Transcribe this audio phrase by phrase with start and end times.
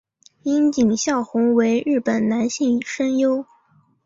[0.41, 3.45] 樱井孝宏为日本男性声优。